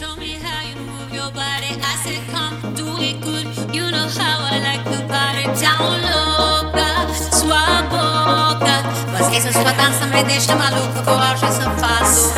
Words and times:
Show 0.00 0.16
me 0.16 0.32
how 0.40 0.64
you 0.64 0.80
move 0.88 1.12
your 1.12 1.28
body. 1.36 1.76
I 1.76 1.92
said, 2.00 2.24
come 2.32 2.56
do 2.72 2.88
it 3.04 3.20
good. 3.20 3.44
You 3.68 3.84
know 3.92 4.08
how 4.08 4.48
I 4.48 4.56
like 4.64 4.84
the 4.88 4.96
party. 5.04 5.44
Down 5.60 6.00
louca, 6.00 7.04
sua 7.36 7.84
boca. 7.92 8.80
Mas 9.12 9.28
essa 9.28 9.52
sua 9.52 9.72
dança 9.76 10.06
me 10.06 10.24
deixa 10.24 10.56
maluca 10.56 11.02
com 11.04 11.20
auge 11.20 11.44
safado. 11.52 12.32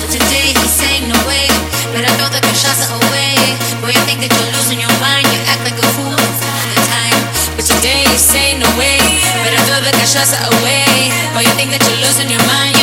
But 0.00 0.08
today 0.08 0.56
he's 0.56 0.72
saying 0.72 1.12
no 1.12 1.20
way. 1.28 1.52
but 1.92 2.00
I 2.00 2.08
throw 2.16 2.30
the 2.32 2.40
cachaça 2.40 2.88
away. 2.96 3.36
Boy, 3.84 3.92
you 3.92 4.00
think 4.08 4.24
that 4.24 4.32
you're 4.32 4.52
losing 4.56 4.80
your 4.80 4.96
mind. 5.04 5.28
You 5.28 5.40
act 5.52 5.68
like 5.68 5.76
a 5.76 5.88
fool 5.92 6.16
all 6.16 6.68
the 6.72 6.80
time. 6.88 7.20
But 7.60 7.68
today 7.68 8.08
he's 8.08 8.24
saying 8.24 8.56
no 8.58 8.72
way. 8.80 9.04
but 9.44 9.52
I 9.52 9.60
throw 9.68 9.84
the 9.84 9.92
cachaça 10.00 10.40
away. 10.48 11.12
Boy, 11.36 11.44
you 11.44 11.52
think 11.60 11.76
that 11.76 11.84
you're 11.84 12.00
losing 12.00 12.32
your 12.32 12.40
mind. 12.48 12.81